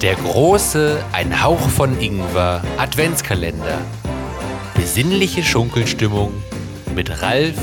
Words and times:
Der 0.00 0.14
große 0.14 1.04
Ein 1.12 1.42
Hauch 1.42 1.68
von 1.68 2.00
Ingwer 2.00 2.62
Adventskalender. 2.78 3.80
Besinnliche 4.74 5.42
Schunkelstimmung 5.42 6.32
mit 6.94 7.20
Ralf, 7.20 7.58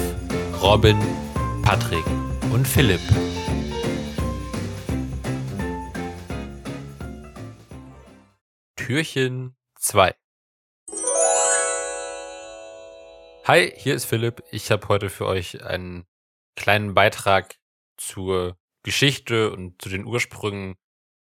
Robin, 0.62 0.98
Patrick 1.62 2.06
und 2.52 2.68
Philipp. 2.68 3.00
Türchen 8.76 9.56
2 9.80 10.14
Hi, 13.48 13.72
hier 13.78 13.94
ist 13.94 14.06
Philipp. 14.06 14.42
Ich 14.50 14.72
habe 14.72 14.88
heute 14.88 15.08
für 15.12 15.28
euch 15.28 15.64
einen 15.64 16.08
kleinen 16.56 16.96
Beitrag 16.96 17.58
zur 17.96 18.58
Geschichte 18.82 19.52
und 19.52 19.80
zu 19.80 19.88
den 19.88 20.04
Ursprüngen 20.04 20.78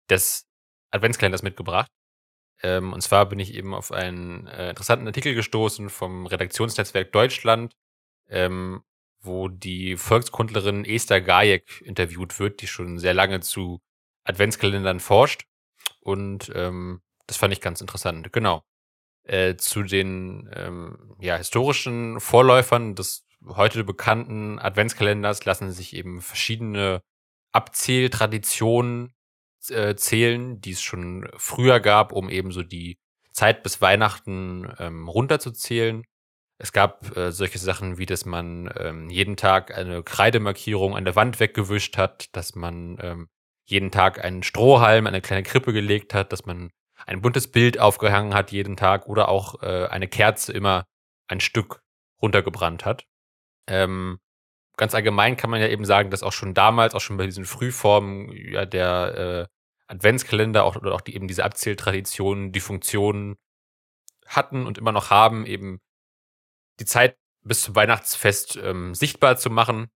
des 0.09 0.49
Adventskalenders 0.93 1.43
mitgebracht. 1.43 1.91
Ähm, 2.63 2.95
und 2.95 3.03
zwar 3.03 3.27
bin 3.29 3.39
ich 3.39 3.53
eben 3.53 3.75
auf 3.75 3.93
einen 3.93 4.47
äh, 4.47 4.71
interessanten 4.71 5.07
Artikel 5.07 5.35
gestoßen 5.35 5.91
vom 5.91 6.27
Redaktionsnetzwerk 6.27 7.13
Deutschland, 7.13 7.75
ähm, 8.31 8.83
wo 9.21 9.49
die 9.49 9.99
Volkskundlerin 9.99 10.87
Esther 10.87 11.21
Gajek 11.21 11.83
interviewt 11.83 12.39
wird, 12.39 12.63
die 12.63 12.67
schon 12.67 12.99
sehr 12.99 13.13
lange 13.13 13.41
zu 13.41 13.83
Adventskalendern 14.25 15.01
forscht. 15.01 15.45
Und 16.01 16.51
ähm, 16.55 17.03
das 17.27 17.37
fand 17.37 17.53
ich 17.53 17.61
ganz 17.61 17.83
interessant. 17.83 18.33
Genau. 18.33 18.63
Äh, 19.27 19.57
zu 19.57 19.83
den 19.83 20.49
ähm, 20.55 21.17
ja, 21.21 21.37
historischen 21.37 22.21
Vorläufern 22.21 22.95
des 22.95 23.27
heute 23.45 23.83
bekannten 23.83 24.61
Adventskalenders 24.61 25.45
lassen 25.45 25.73
sich 25.73 25.95
eben 25.95 26.21
verschiedene 26.21 27.01
Abzähltraditionen 27.51 29.15
äh, 29.69 29.97
zählen, 29.97 30.61
die 30.61 30.71
es 30.73 30.83
schon 30.83 31.29
früher 31.37 31.81
gab, 31.81 32.13
um 32.13 32.29
eben 32.31 32.53
so 32.53 32.63
die 32.63 32.99
Zeit 33.33 33.65
bis 33.65 33.81
Weihnachten 33.81 34.73
ähm, 34.79 35.09
runterzuzählen. 35.09 36.05
Es 36.59 36.73
gab 36.73 37.17
äh, 37.17 37.33
solche 37.33 37.59
Sachen 37.59 37.99
wie, 37.99 38.07
dass 38.07 38.27
man 38.27 38.73
ähm, 38.79 39.11
jeden 39.11 39.37
Tag 39.37 39.77
eine 39.77 40.05
Kreidemarkierung 40.05 40.97
an 40.97 41.05
der 41.05 41.17
Wand 41.17 41.41
weggewischt 41.41 41.99
hat, 41.99 42.35
dass 42.37 42.55
man 42.55 42.97
ähm, 43.01 43.29
jeden 43.65 43.91
Tag 43.91 44.25
einen 44.25 44.45
Strohhalm, 44.45 45.09
eine 45.09 45.21
kleine 45.21 45.43
Krippe 45.43 45.73
gelegt 45.73 46.15
hat, 46.15 46.33
dass 46.33 46.47
man 46.47 46.71
ein 47.05 47.21
buntes 47.21 47.51
Bild 47.51 47.79
aufgehangen 47.79 48.35
hat 48.35 48.53
jeden 48.53 48.77
Tag 48.77 49.07
oder 49.07 49.29
auch 49.29 49.63
äh, 49.63 49.87
eine 49.87 50.09
Kerze 50.09 50.53
immer 50.53 50.87
ein 51.29 51.41
Stück 51.41 51.83
runtergebrannt 52.23 52.85
hat. 52.85 53.07
Ähm, 53.69 54.19
ganz 54.77 54.95
allgemein 54.95 55.37
kann 55.37 55.51
man 55.51 55.61
ja 55.61 55.69
eben 55.69 55.85
sagen, 55.85 56.11
dass 56.11 56.23
auch 56.23 56.33
schon 56.33 56.55
damals, 56.55 56.95
auch 56.95 57.01
schon 57.01 57.17
bei 57.17 57.27
diesen 57.27 57.45
Frühformen 57.45 58.33
ja, 58.33 58.65
der 58.65 59.49
äh, 59.49 59.93
Adventskalender 59.93 60.65
auch, 60.65 60.77
oder 60.77 60.95
auch 60.95 61.01
die, 61.01 61.15
eben 61.15 61.29
diese 61.29 61.45
Abzähltraditionen 61.45 62.53
die 62.53 62.61
Funktion 62.61 63.37
hatten 64.27 64.67
und 64.67 64.79
immer 64.79 64.93
noch 64.93 65.11
haben, 65.11 65.47
eben 65.47 65.81
die 66.81 66.85
Zeit 66.85 67.17
bis 67.43 67.63
zum 67.63 67.77
Weihnachtsfest 67.77 68.57
ähm, 68.57 68.95
sichtbar 68.95 69.37
zu 69.37 69.51
machen. 69.51 69.89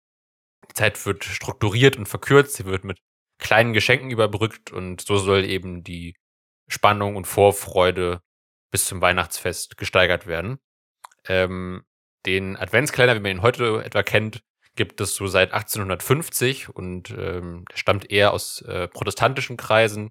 Die 0.71 0.75
Zeit 0.75 1.05
wird 1.05 1.25
strukturiert 1.25 1.97
und 1.97 2.07
verkürzt, 2.07 2.55
sie 2.55 2.65
wird 2.65 2.85
mit 2.85 2.99
kleinen 3.39 3.73
Geschenken 3.73 4.11
überbrückt 4.11 4.71
und 4.71 5.01
so 5.01 5.17
soll 5.17 5.45
eben 5.45 5.83
die 5.83 6.15
Spannung 6.71 7.17
und 7.17 7.27
Vorfreude 7.27 8.23
bis 8.71 8.87
zum 8.87 9.01
Weihnachtsfest 9.01 9.77
gesteigert 9.77 10.27
werden. 10.27 10.59
Ähm, 11.27 11.85
den 12.27 12.57
Adventskalender, 12.57 13.17
wie 13.17 13.21
man 13.21 13.39
ihn 13.39 13.43
heute 13.43 13.83
etwa 13.85 14.03
kennt, 14.03 14.43
gibt 14.77 15.01
es 15.01 15.15
so 15.15 15.27
seit 15.27 15.53
1850 15.53 16.69
und 16.69 17.11
ähm, 17.11 17.65
stammt 17.75 18.11
eher 18.11 18.33
aus 18.33 18.63
äh, 18.63 18.89
protestantischen 18.89 19.57
Kreisen. 19.57 20.11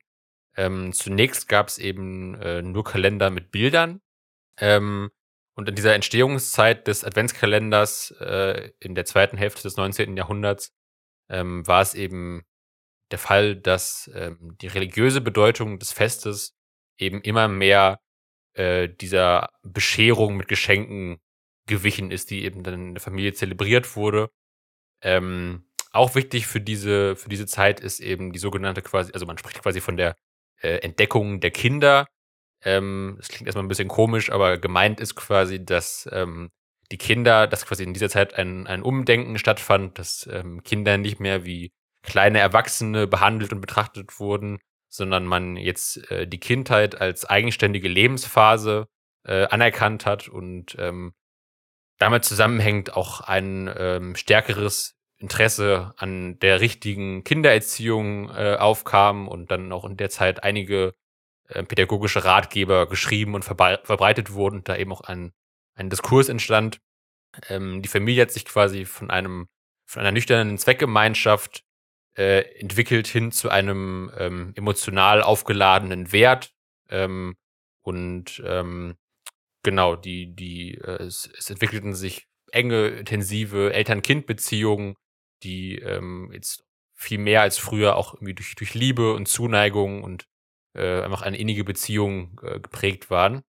Ähm, 0.58 0.92
zunächst 0.94 1.48
gab 1.48 1.70
es 1.70 1.78
eben 1.78 2.36
äh, 2.36 2.62
nur 2.62 2.84
Kalender 2.84 3.30
mit 3.30 3.52
Bildern. 3.52 4.02
Ähm, 4.58 5.10
und 5.56 5.70
in 5.70 5.76
dieser 5.76 5.96
Entstehungszeit 5.96 6.88
des 6.88 7.04
Adventskalenders 7.04 8.12
äh, 8.20 8.72
in 8.80 8.96
der 8.96 9.06
zweiten 9.06 9.38
Hälfte 9.38 9.64
des 9.64 9.78
19. 9.78 10.16
Jahrhunderts 10.18 10.74
ähm, 11.30 11.66
war 11.68 11.82
es 11.82 11.94
eben 11.96 12.46
der 13.12 13.20
Fall, 13.20 13.56
dass 13.56 14.10
ähm, 14.14 14.56
die 14.62 14.68
religiöse 14.68 15.22
Bedeutung 15.22 15.80
des 15.80 15.92
Festes 15.92 16.56
eben 16.98 17.22
immer 17.22 17.48
mehr 17.48 18.00
äh, 18.54 18.90
dieser 18.90 19.50
Bescherung 19.64 20.38
mit 20.38 20.48
Geschenken 20.48 21.20
gewichen 21.66 22.12
ist, 22.12 22.32
die 22.32 22.44
eben 22.44 22.64
dann 22.64 22.74
in 22.74 22.94
der 22.96 23.02
Familie 23.02 23.34
zelebriert 23.34 23.96
wurde. 23.96 24.30
Ähm, 25.02 25.66
auch 25.92 26.16
wichtig 26.16 26.48
für 26.48 26.62
diese, 26.62 27.16
für 27.16 27.30
diese 27.30 27.46
Zeit 27.48 27.80
ist 27.80 28.00
eben 28.00 28.32
die 28.32 28.40
sogenannte 28.40 28.82
quasi, 28.82 29.12
also 29.14 29.26
man 29.26 29.38
spricht 29.38 29.62
quasi 29.62 29.82
von 29.82 29.98
der 29.98 30.16
äh, 30.62 30.78
Entdeckung 30.80 31.40
der 31.40 31.52
Kinder. 31.52 32.08
Ähm, 32.64 33.16
das 33.18 33.30
klingt 33.30 33.48
erstmal 33.48 33.66
ein 33.66 33.70
bisschen 33.70 33.88
komisch, 33.88 34.32
aber 34.32 34.58
gemeint 34.58 35.00
ist 35.00 35.16
quasi, 35.16 35.64
dass 35.64 36.08
ähm, 36.12 36.50
die 36.92 36.98
Kinder, 36.98 37.48
dass 37.48 37.66
quasi 37.66 37.84
in 37.84 37.94
dieser 37.94 38.10
Zeit 38.10 38.34
ein, 38.36 38.68
ein 38.68 38.84
Umdenken 38.84 39.38
stattfand, 39.38 40.00
dass 40.00 40.28
ähm, 40.32 40.64
Kinder 40.64 40.98
nicht 40.98 41.20
mehr 41.20 41.46
wie 41.46 41.72
kleine 42.10 42.40
Erwachsene 42.40 43.08
behandelt 43.08 43.54
und 43.54 43.62
betrachtet 43.62 44.20
wurden, 44.20 44.60
sondern 44.90 45.26
man 45.26 45.56
jetzt 45.56 46.12
äh, 46.12 46.28
die 46.28 46.40
Kindheit 46.40 47.00
als 47.00 47.26
eigenständige 47.26 47.88
Lebensphase 47.88 48.88
äh, 49.26 49.46
anerkannt 49.46 50.06
hat 50.06 50.28
und 50.28 50.76
ähm, 50.80 51.14
damit 52.00 52.26
zusammenhängt 52.26 52.96
auch 52.96 53.22
ein 53.22 53.72
ähm, 53.78 54.16
stärkeres 54.16 54.96
Interesse 55.18 55.94
an 55.98 56.40
der 56.40 56.62
richtigen 56.62 57.24
Kindererziehung 57.24 58.30
äh, 58.30 58.56
aufkam 58.58 59.28
und 59.28 59.52
dann 59.52 59.72
auch 59.72 59.86
in 59.86 59.98
der 59.98 60.10
Zeit 60.10 60.44
einige 60.44 60.94
äh, 61.50 61.64
pädagogische 61.64 62.24
Ratgeber 62.24 62.88
geschrieben 62.88 63.36
und 63.36 63.44
verbreitet 63.44 64.32
wurden, 64.32 64.64
da 64.64 64.78
eben 64.78 64.94
auch 64.94 65.02
ein, 65.02 65.34
ein 65.76 65.90
Diskurs 65.90 66.30
entstand. 66.30 66.80
Ähm, 67.50 67.82
die 67.82 67.90
Familie 67.90 68.24
hat 68.24 68.32
sich 68.32 68.46
quasi 68.46 68.86
von 68.86 69.12
einem 69.12 69.48
von 69.86 70.02
einer 70.02 70.12
nüchternen 70.12 70.58
Zweckgemeinschaft 70.60 71.64
äh, 72.20 72.42
entwickelt 72.60 73.08
hin 73.08 73.32
zu 73.32 73.50
einem 73.50 74.12
ähm, 74.18 74.52
emotional 74.58 75.22
aufgeladenen 75.24 76.12
Wert 76.12 76.52
ähm, 76.90 77.38
und 77.82 78.44
ähm, 78.46 78.98
genau, 79.64 79.96
die, 79.96 80.36
die, 80.36 80.76
äh, 80.76 81.04
es, 81.04 81.30
es 81.38 81.50
entwickelten 81.50 81.94
sich 81.94 82.28
enge, 82.52 82.88
intensive 82.88 83.72
Eltern-Kind-Beziehungen, 83.72 84.96
die 85.44 85.78
ähm, 85.78 86.30
jetzt 86.34 86.66
viel 86.94 87.20
mehr 87.20 87.42
als 87.42 87.58
früher 87.58 87.96
auch 87.96 88.16
irgendwie 88.16 88.34
durch, 88.34 88.54
durch 88.56 88.74
Liebe 88.74 89.14
und 89.14 89.28
Zuneigung 89.28 90.04
und 90.04 90.26
äh, 90.76 91.02
einfach 91.02 91.22
eine 91.22 91.38
innige 91.38 91.64
Beziehung 91.64 92.38
äh, 92.44 92.60
geprägt 92.60 93.10
waren. 93.10 93.44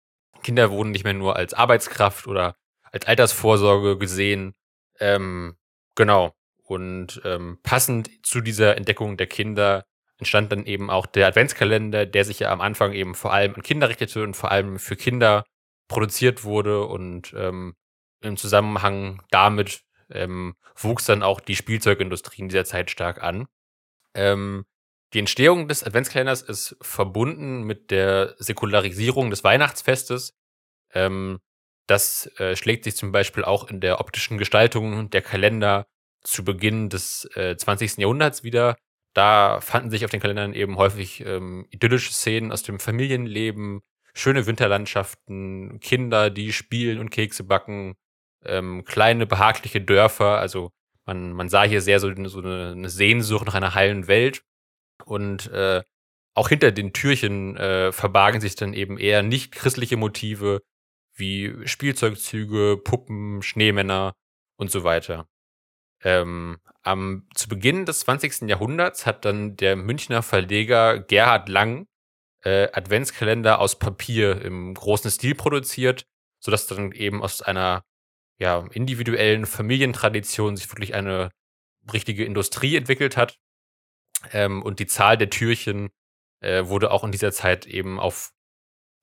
Kinder 0.44 0.70
wurden 0.70 0.92
nicht 0.92 1.02
mehr 1.02 1.14
nur 1.14 1.34
als 1.34 1.54
Arbeitskraft 1.54 2.28
oder 2.28 2.54
als 2.84 3.04
Altersvorsorge 3.06 3.98
gesehen. 3.98 4.54
Ähm, 5.00 5.56
genau. 5.96 6.36
Und 6.70 7.20
ähm, 7.24 7.58
passend 7.64 8.08
zu 8.24 8.40
dieser 8.40 8.76
Entdeckung 8.76 9.16
der 9.16 9.26
Kinder 9.26 9.84
entstand 10.18 10.52
dann 10.52 10.66
eben 10.66 10.88
auch 10.88 11.06
der 11.06 11.26
Adventskalender, 11.26 12.06
der 12.06 12.24
sich 12.24 12.38
ja 12.38 12.52
am 12.52 12.60
Anfang 12.60 12.92
eben 12.92 13.16
vor 13.16 13.32
allem 13.32 13.56
an 13.56 13.62
Kinder 13.62 13.88
richtete 13.88 14.22
und 14.22 14.34
vor 14.34 14.52
allem 14.52 14.78
für 14.78 14.94
Kinder 14.94 15.42
produziert 15.88 16.44
wurde 16.44 16.84
und 16.84 17.34
ähm, 17.36 17.74
im 18.20 18.36
Zusammenhang 18.36 19.20
damit 19.32 19.82
ähm, 20.10 20.54
wuchs 20.76 21.06
dann 21.06 21.24
auch 21.24 21.40
die 21.40 21.56
Spielzeugindustrie 21.56 22.42
in 22.42 22.48
dieser 22.48 22.64
Zeit 22.64 22.92
stark 22.92 23.20
an. 23.20 23.48
Ähm, 24.14 24.64
die 25.12 25.18
Entstehung 25.18 25.66
des 25.66 25.82
Adventskalenders 25.82 26.42
ist 26.42 26.76
verbunden 26.80 27.64
mit 27.64 27.90
der 27.90 28.36
Säkularisierung 28.38 29.30
des 29.30 29.42
Weihnachtsfestes. 29.42 30.38
Ähm, 30.94 31.40
das 31.88 32.30
äh, 32.38 32.54
schlägt 32.54 32.84
sich 32.84 32.94
zum 32.94 33.10
Beispiel 33.10 33.42
auch 33.42 33.68
in 33.68 33.80
der 33.80 33.98
optischen 33.98 34.38
Gestaltung 34.38 35.10
der 35.10 35.22
Kalender 35.22 35.88
zu 36.22 36.44
Beginn 36.44 36.88
des 36.88 37.28
äh, 37.34 37.56
20. 37.56 37.98
Jahrhunderts 37.98 38.42
wieder. 38.44 38.76
Da 39.14 39.60
fanden 39.60 39.90
sich 39.90 40.04
auf 40.04 40.10
den 40.10 40.20
Kalendern 40.20 40.54
eben 40.54 40.76
häufig 40.76 41.24
ähm, 41.26 41.66
idyllische 41.70 42.12
Szenen 42.12 42.52
aus 42.52 42.62
dem 42.62 42.78
Familienleben, 42.78 43.80
schöne 44.14 44.46
Winterlandschaften, 44.46 45.80
Kinder, 45.80 46.30
die 46.30 46.52
spielen 46.52 46.98
und 46.98 47.10
Kekse 47.10 47.44
backen, 47.44 47.96
ähm, 48.44 48.84
kleine 48.84 49.26
behagliche 49.26 49.80
Dörfer. 49.80 50.38
Also 50.38 50.70
man, 51.06 51.32
man 51.32 51.48
sah 51.48 51.64
hier 51.64 51.80
sehr 51.80 51.98
so, 52.00 52.12
so 52.28 52.40
eine, 52.40 52.88
Sehnsucht 52.88 53.46
nach 53.46 53.54
einer 53.54 53.74
heilen 53.74 54.06
Welt. 54.06 54.42
Und 55.04 55.50
äh, 55.50 55.82
auch 56.34 56.48
hinter 56.48 56.70
den 56.72 56.92
Türchen 56.92 57.56
äh, 57.56 57.90
verbargen 57.92 58.40
sich 58.40 58.54
dann 58.54 58.74
eben 58.74 58.98
eher 58.98 59.22
nicht 59.22 59.52
christliche 59.52 59.96
Motive 59.96 60.62
wie 61.14 61.66
Spielzeugzüge, 61.66 62.80
Puppen, 62.82 63.42
Schneemänner 63.42 64.14
und 64.56 64.70
so 64.70 64.84
weiter. 64.84 65.26
Ähm, 66.02 66.58
am, 66.82 67.28
zu 67.34 67.48
Beginn 67.48 67.84
des 67.84 68.00
20. 68.00 68.48
Jahrhunderts 68.48 69.06
hat 69.06 69.24
dann 69.24 69.56
der 69.56 69.76
Münchner 69.76 70.22
Verleger 70.22 70.98
Gerhard 70.98 71.48
Lang 71.48 71.86
äh, 72.42 72.68
Adventskalender 72.72 73.60
aus 73.60 73.78
Papier 73.78 74.40
im 74.42 74.74
großen 74.74 75.10
Stil 75.10 75.34
produziert, 75.34 76.06
sodass 76.40 76.66
dann 76.66 76.92
eben 76.92 77.22
aus 77.22 77.42
einer 77.42 77.84
ja, 78.38 78.66
individuellen 78.72 79.44
Familientradition 79.44 80.56
sich 80.56 80.70
wirklich 80.70 80.94
eine 80.94 81.30
richtige 81.92 82.24
Industrie 82.24 82.76
entwickelt 82.76 83.16
hat. 83.16 83.38
Ähm, 84.32 84.62
und 84.62 84.78
die 84.78 84.86
Zahl 84.86 85.18
der 85.18 85.30
Türchen 85.30 85.90
äh, 86.40 86.66
wurde 86.66 86.90
auch 86.90 87.04
in 87.04 87.12
dieser 87.12 87.32
Zeit 87.32 87.66
eben 87.66 88.00
auf 88.00 88.32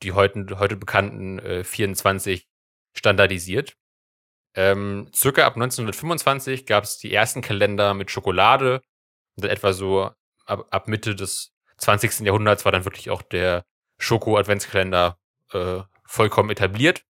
die 0.04 0.12
heute, 0.12 0.60
heute 0.60 0.78
bekannten 0.78 1.40
äh, 1.40 1.64
24 1.64 2.48
standardisiert. 2.96 3.74
Ähm, 4.58 5.12
circa 5.14 5.46
ab 5.46 5.54
1925 5.54 6.66
gab 6.66 6.84
es 6.84 6.98
die 6.98 7.14
ersten 7.14 7.42
Kalender 7.42 7.94
mit 7.94 8.10
Schokolade. 8.10 8.82
Und 9.36 9.44
dann 9.44 9.52
etwa 9.52 9.72
so 9.72 10.10
ab, 10.48 10.66
ab 10.72 10.88
Mitte 10.88 11.16
des 11.16 11.54
20. 11.78 12.22
Jahrhunderts 12.22 12.66
war 12.66 12.72
dann 12.72 12.84
wirklich 12.84 13.12
auch 13.12 13.22
der 13.22 13.66
Schoko-Adventskalender 14.00 15.20
äh, 15.54 15.82
vollkommen 16.06 16.50
etabliert. 16.50 17.04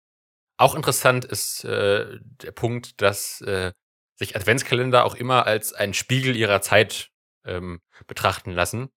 Auch 0.57 0.75
interessant 0.75 1.23
ist 1.23 1.63
äh, 1.63 2.19
der 2.21 2.51
Punkt, 2.51 3.01
dass 3.01 3.39
äh, 3.41 3.71
sich 4.15 4.35
Adventskalender 4.35 5.05
auch 5.05 5.15
immer 5.15 5.45
als 5.47 5.71
ein 5.71 5.93
Spiegel 5.93 6.35
ihrer 6.35 6.61
Zeit 6.61 7.11
ähm, 7.45 7.79
betrachten 8.07 8.51
lassen, 8.51 8.89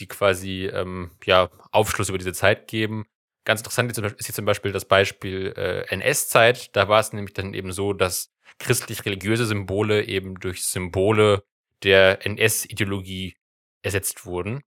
die 0.00 0.08
quasi 0.08 0.66
ähm, 0.66 1.12
ja 1.24 1.50
Aufschluss 1.70 2.08
über 2.08 2.18
diese 2.18 2.32
Zeit 2.32 2.66
geben. 2.66 3.04
Ganz 3.44 3.60
interessant 3.60 3.90
ist 3.90 4.26
hier 4.26 4.34
zum 4.34 4.44
Beispiel 4.44 4.72
das 4.72 4.84
Beispiel 4.84 5.52
äh, 5.56 5.86
NS-Zeit. 5.94 6.74
Da 6.76 6.88
war 6.88 7.00
es 7.00 7.12
nämlich 7.12 7.34
dann 7.34 7.54
eben 7.54 7.72
so, 7.72 7.92
dass 7.92 8.32
christlich-religiöse 8.58 9.46
Symbole 9.46 10.04
eben 10.04 10.38
durch 10.38 10.64
Symbole 10.64 11.42
der 11.82 12.24
NS-Ideologie 12.24 13.34
ersetzt 13.82 14.24
wurden. 14.26 14.62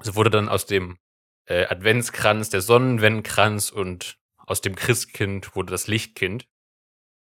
So 0.00 0.14
wurde 0.14 0.30
dann 0.30 0.48
aus 0.48 0.66
dem 0.66 0.98
äh, 1.46 1.66
Adventskranz 1.66 2.50
der 2.50 2.60
Sonnenwendenkranz 2.60 3.70
und 3.70 4.16
aus 4.46 4.60
dem 4.60 4.76
Christkind 4.76 5.56
wurde 5.56 5.72
das 5.72 5.88
Lichtkind. 5.88 6.46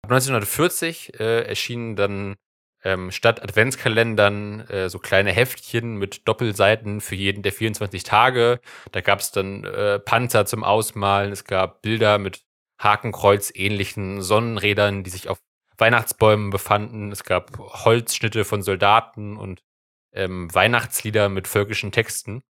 1940 0.03 1.21
äh, 1.21 1.43
erschienen 1.45 1.95
dann 1.95 2.37
ähm, 2.85 3.11
statt 3.11 3.43
Adventskalendern 3.43 4.61
äh, 4.69 4.89
so 4.89 4.99
kleine 4.99 5.33
Heftchen 5.33 5.97
mit 5.97 6.29
Doppelseiten 6.29 7.01
für 7.01 7.15
jeden 7.15 7.43
der 7.43 7.53
24 7.53 8.05
Tage. 8.05 8.61
Da 8.93 9.01
gab 9.01 9.21
es 9.21 9.33
dann 9.33 9.65
äh, 9.65 9.99
Panzer 9.99 10.47
zum 10.47 10.63
Ausmalen, 10.63 11.33
es 11.33 11.45
gab 11.45 11.83
Bilder 11.83 12.19
mit 12.19 12.43
Hakenkreuz-ähnlichen 12.79 14.21
Sonnenrädern, 14.21 15.05
die 15.05 15.11
sich 15.11 15.29
auf 15.29 15.41
Weihnachtsbäumen 15.79 16.51
befanden. 16.51 17.11
Es 17.11 17.25
gab 17.25 17.59
Holzschnitte 17.59 18.45
von 18.45 18.63
Soldaten 18.63 19.37
und 19.37 19.63
ähm, 20.13 20.53
Weihnachtslieder 20.55 21.29
mit 21.29 21.49
völkischen 21.49 21.93
Texten. 21.93 22.43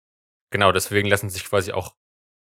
Genau, 0.51 0.71
deswegen 0.71 1.09
lassen 1.09 1.29
sich 1.29 1.45
quasi 1.45 1.71
auch 1.71 1.95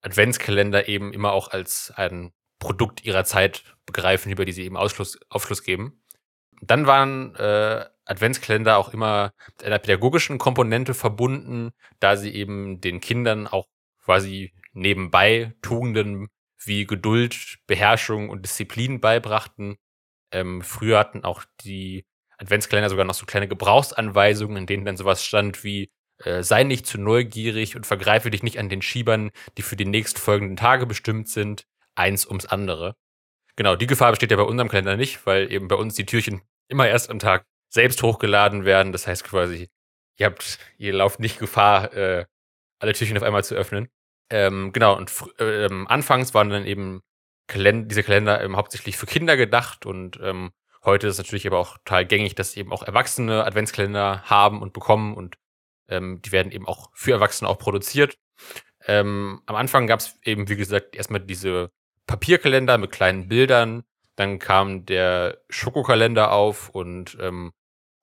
Adventskalender 0.01 0.87
eben 0.87 1.11
immer 1.11 1.33
auch 1.33 1.49
als 1.49 1.91
ein 1.95 2.31
Produkt 2.59 3.03
ihrer 3.03 3.25
Zeit 3.25 3.63
begreifen, 3.85 4.31
über 4.31 4.45
die 4.45 4.51
sie 4.51 4.63
eben 4.63 4.77
Ausschluss, 4.77 5.19
Aufschluss 5.29 5.63
geben. 5.63 6.01
Dann 6.61 6.87
waren 6.87 7.35
äh, 7.35 7.85
Adventskalender 8.05 8.77
auch 8.77 8.93
immer 8.93 9.33
mit 9.47 9.65
einer 9.65 9.79
pädagogischen 9.79 10.37
Komponente 10.37 10.93
verbunden, 10.93 11.71
da 11.99 12.17
sie 12.17 12.33
eben 12.33 12.81
den 12.81 13.01
Kindern 13.01 13.47
auch 13.47 13.67
quasi 14.03 14.53
nebenbei 14.73 15.53
Tugenden 15.61 16.27
wie 16.63 16.85
Geduld, 16.85 17.59
Beherrschung 17.67 18.29
und 18.29 18.43
Disziplin 18.43 18.99
beibrachten. 18.99 19.77
Ähm, 20.31 20.61
früher 20.61 20.99
hatten 20.99 21.23
auch 21.23 21.43
die 21.61 22.05
Adventskalender 22.37 22.89
sogar 22.89 23.05
noch 23.05 23.13
so 23.13 23.25
kleine 23.25 23.47
Gebrauchsanweisungen, 23.47 24.57
in 24.57 24.65
denen 24.65 24.85
dann 24.85 24.97
sowas 24.97 25.23
stand 25.23 25.63
wie 25.63 25.89
äh, 26.23 26.43
sei 26.43 26.63
nicht 26.63 26.85
zu 26.85 26.99
neugierig 26.99 27.75
und 27.75 27.85
vergreife 27.85 28.29
dich 28.31 28.43
nicht 28.43 28.59
an 28.59 28.69
den 28.69 28.81
Schiebern, 28.81 29.31
die 29.57 29.61
für 29.61 29.75
die 29.75 29.85
nächstfolgenden 29.85 30.57
Tage 30.57 30.85
bestimmt 30.85 31.29
sind, 31.29 31.65
eins 31.95 32.25
ums 32.25 32.45
andere. 32.45 32.95
Genau, 33.59 33.75
die 33.75 33.87
Gefahr 33.87 34.11
besteht 34.11 34.31
ja 34.31 34.37
bei 34.37 34.43
unserem 34.43 34.69
Kalender 34.69 34.95
nicht, 34.95 35.25
weil 35.25 35.51
eben 35.51 35.67
bei 35.67 35.75
uns 35.75 35.93
die 35.93 36.05
Türchen 36.05 36.41
immer 36.69 36.87
erst 36.87 37.09
am 37.09 37.19
Tag 37.19 37.43
selbst 37.67 38.01
hochgeladen 38.01 38.63
werden. 38.63 38.93
Das 38.93 39.05
heißt 39.05 39.25
quasi, 39.25 39.67
ihr 40.15 40.27
habt, 40.27 40.59
ihr 40.77 40.93
lauft 40.93 41.19
nicht 41.19 41.39
Gefahr, 41.39 41.93
äh, 41.93 42.25
alle 42.79 42.93
Türchen 42.93 43.17
auf 43.17 43.23
einmal 43.23 43.43
zu 43.43 43.55
öffnen. 43.55 43.89
Ähm, 44.29 44.71
genau, 44.71 44.95
und 44.95 45.11
ähm, 45.39 45.87
anfangs 45.89 46.33
waren 46.33 46.49
dann 46.49 46.65
eben 46.65 47.01
Kalend 47.47 47.91
diese 47.91 48.01
Kalender 48.01 48.41
ähm, 48.41 48.55
hauptsächlich 48.55 48.95
für 48.95 49.07
Kinder 49.07 49.35
gedacht 49.35 49.85
und 49.85 50.17
ähm, 50.23 50.51
heute 50.85 51.07
ist 51.07 51.15
es 51.15 51.25
natürlich 51.25 51.45
aber 51.45 51.59
auch 51.59 51.79
total 51.79 52.05
gängig, 52.05 52.35
dass 52.35 52.55
eben 52.55 52.71
auch 52.71 52.83
Erwachsene 52.83 53.43
Adventskalender 53.43 54.23
haben 54.23 54.61
und 54.61 54.71
bekommen 54.71 55.15
und 55.17 55.35
ähm, 55.89 56.21
die 56.21 56.31
werden 56.31 56.53
eben 56.53 56.65
auch 56.65 56.91
für 56.93 57.11
Erwachsene 57.11 57.49
auch 57.49 57.57
produziert. 57.57 58.17
Ähm, 58.87 59.41
am 59.47 59.57
Anfang 59.57 59.85
gab 59.85 59.99
es 59.99 60.17
eben, 60.23 60.47
wie 60.47 60.55
gesagt, 60.55 60.95
erstmal 60.95 61.19
diese 61.19 61.71
Papierkalender 62.09 62.79
mit 62.79 62.91
kleinen 62.91 63.27
Bildern. 63.27 63.83
Dann 64.15 64.39
kam 64.39 64.85
der 64.85 65.43
Schokokalender 65.47 66.31
auf 66.31 66.69
und 66.69 67.15
ähm, 67.21 67.51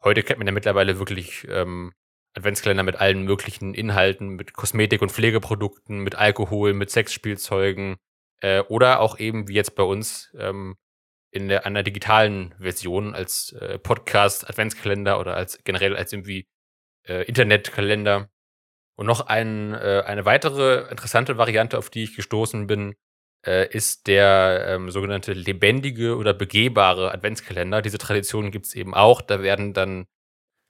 heute 0.03 0.23
kennt 0.23 0.39
man 0.39 0.47
ja 0.47 0.53
mittlerweile 0.53 1.01
wirklich 1.01 1.45
ähm, 1.51 1.93
Adventskalender 2.35 2.85
mit 2.85 2.95
allen 2.97 3.25
möglichen 3.25 3.75
Inhalten, 3.75 4.29
mit 4.29 4.53
Kosmetik- 4.53 5.03
und 5.03 5.11
Pflegeprodukten, 5.11 5.99
mit 5.99 6.15
Alkohol, 6.15 6.73
mit 6.73 6.91
Sexspielzeugen 6.91 7.97
äh, 8.43 8.61
oder 8.61 9.01
auch 9.01 9.19
eben 9.19 9.49
wie 9.49 9.55
jetzt 9.55 9.75
bei 9.75 9.83
uns 9.83 10.33
ähm, 10.39 10.77
in 11.33 11.49
der 11.49 11.67
einer 11.67 11.83
digitalen 11.83 12.55
Version 12.61 13.13
als 13.13 13.55
äh, 13.61 13.81
Podcast, 13.81 14.49
Adventskalender 14.49 15.19
oder 15.19 15.35
als 15.35 15.59
generell 15.65 15.97
als 15.97 16.13
irgendwie 16.13 16.47
äh, 17.09 17.25
Internetkalender. 17.25 18.31
Und 18.95 19.07
noch 19.07 19.27
ein, 19.27 19.75
äh, 19.75 20.05
eine 20.07 20.25
weitere 20.25 20.89
interessante 20.91 21.39
Variante, 21.39 21.77
auf 21.77 21.91
die 21.91 22.05
ich 22.05 22.15
gestoßen 22.15 22.69
bin, 22.69 22.95
äh, 23.47 23.69
ist 23.75 24.07
der 24.07 24.67
ähm, 24.69 24.91
sogenannte 24.91 25.33
lebendige 25.33 26.17
oder 26.17 26.35
begehbare 26.35 27.13
Adventskalender. 27.13 27.83
Diese 27.83 27.99
Tradition 27.99 28.51
gibt 28.51 28.67
es 28.67 28.75
eben 28.75 28.95
auch. 28.95 29.21
Da 29.21 29.43
werden 29.43 29.73
dann 29.73 30.07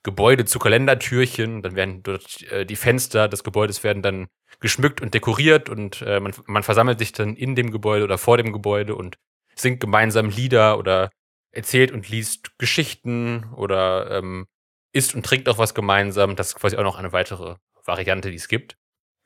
Gebäude 0.03 0.45
zu 0.45 0.59
Kalendertürchen, 0.59 1.63
dann 1.63 1.75
werden 1.75 2.03
dort 2.03 2.43
äh, 2.53 2.65
die 2.65 2.77
Fenster 2.77 3.29
des 3.29 3.43
Gebäudes 3.43 3.83
werden 3.83 4.03
dann 4.03 4.29
geschmückt 4.61 5.01
und 5.01 5.15
dekoriert 5.15 5.69
und 5.69 6.01
äh, 6.03 6.21
man, 6.21 6.33
man 6.47 6.63
versammelt 6.63 6.99
sich 7.01 7.13
dann 7.13 7.35
in 7.35 7.57
dem 7.57 7.73
Gebäude 7.73 8.05
oder 8.05 8.17
vor 8.17 8.37
dem 8.37 8.53
Gebäude 8.53 8.95
und 8.95 9.17
singt 9.57 9.81
gemeinsam 9.81 10.29
Lieder 10.29 10.79
oder 10.79 11.11
erzählt 11.51 11.91
und 11.91 12.09
liest 12.09 12.57
Geschichten 12.59 13.53
oder 13.57 14.11
ähm, 14.11 14.47
isst 14.93 15.15
und 15.15 15.27
trinkt 15.27 15.49
auch 15.49 15.59
was 15.59 15.75
gemeinsam. 15.75 16.37
Das 16.37 16.49
ist 16.49 16.55
quasi 16.55 16.77
auch 16.77 16.85
noch 16.85 16.99
eine 16.99 17.13
weitere 17.13 17.57
Variante, 17.85 18.31
die 18.31 18.37
es 18.37 18.49
gibt. 18.49 18.77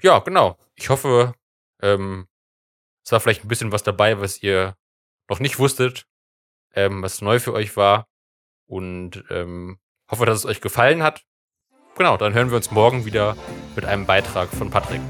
Ja, 0.03 0.20
genau. 0.20 0.56
Ich 0.76 0.88
hoffe, 0.88 1.35
ähm, 1.82 2.26
es 3.05 3.12
war 3.12 3.20
vielleicht 3.20 3.44
ein 3.44 3.49
bisschen 3.49 3.73
was 3.73 3.82
dabei, 3.82 4.20
was 4.20 4.43
ihr 4.43 4.76
noch 5.29 5.41
nicht 5.41 5.58
wusstet, 5.58 6.06
ähm, 6.75 7.02
was 7.02 7.23
neu 7.23 7.38
für 7.38 7.52
euch 7.52 7.76
war. 7.76 8.06
Und 8.67 9.25
ähm, 9.31 9.79
hoffe, 10.11 10.26
dass 10.26 10.39
es 10.39 10.46
euch 10.46 10.60
gefallen 10.60 11.03
hat. 11.03 11.22
Genau, 11.96 12.17
dann 12.17 12.34
hören 12.34 12.51
wir 12.51 12.56
uns 12.56 12.70
morgen 12.70 13.05
wieder 13.05 13.36
mit 13.75 13.84
einem 13.84 14.06
Beitrag 14.06 14.48
von 14.48 14.70
Patrick. 14.70 15.01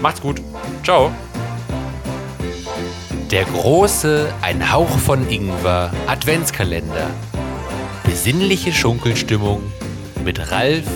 Macht's 0.00 0.20
gut. 0.20 0.40
Ciao. 0.82 1.12
Der 3.30 3.44
große 3.44 4.32
Ein 4.42 4.72
Hauch 4.72 4.98
von 4.98 5.28
Ingwer 5.28 5.92
Adventskalender. 6.06 7.10
Besinnliche 8.04 8.72
Schunkelstimmung 8.72 9.62
mit 10.24 10.50
Ralf, 10.50 10.86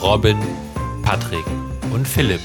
Robin, 0.00 0.38
Patrick 1.02 1.46
und 1.92 2.06
Philipp. 2.06 2.40